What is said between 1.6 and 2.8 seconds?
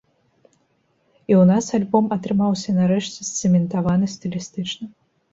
альбом атрымаўся